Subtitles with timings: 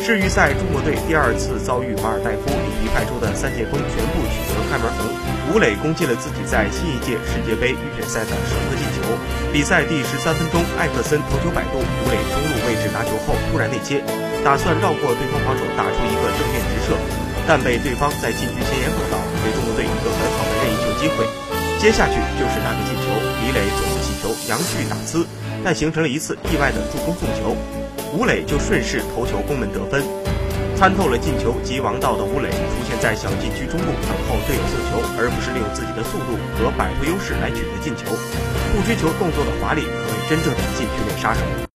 [0.00, 5.04] 世预赛，中国队第二次遭遇马尔代夫，里皮派出的三件锋全部取得开门红。
[5.52, 9.12] 吴磊攻进了自己在新一届世界杯预选赛的首个进球。
[9.52, 14.00] 比赛第十三分钟，艾克森头球摆渡，吴磊中路位置拿球后突然内切，
[14.40, 16.96] 打算绕过对方防守打出一个正面直射，
[17.44, 21.28] 但被对方在禁区前沿碰到，给中国队一个很好的任意球机会。
[21.76, 23.12] 接下去就是那个进球，
[23.44, 25.28] 李磊左路起球，杨旭打呲，
[25.62, 27.52] 但形成了一次意外的助攻送球。
[28.12, 30.02] 吴磊就顺势头球攻门得分，
[30.76, 32.56] 参透了进球及王道的吴磊出
[32.88, 38.10] 现在小禁区中路等候队友送球，而不是利用自己的速度和摆脱优势来取得进球，
[38.74, 41.66] 不追求动作的华丽，可谓真正的禁区内杀手。